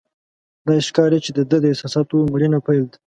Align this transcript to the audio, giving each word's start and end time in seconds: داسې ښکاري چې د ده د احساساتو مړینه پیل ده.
داسې 0.65 0.83
ښکاري 0.89 1.19
چې 1.25 1.31
د 1.37 1.39
ده 1.49 1.57
د 1.63 1.65
احساساتو 1.71 2.15
مړینه 2.31 2.59
پیل 2.65 2.83
ده. 2.91 2.97